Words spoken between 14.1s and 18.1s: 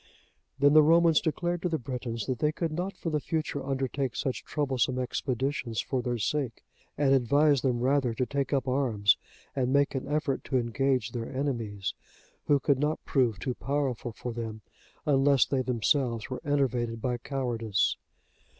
for them, unless they themselves were enervated by cowardice.